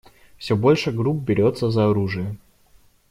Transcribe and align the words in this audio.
Все 0.39 0.55
больше 0.55 0.91
групп 0.91 1.17
берется 1.21 1.69
за 1.69 1.85
оружие. 1.87 2.39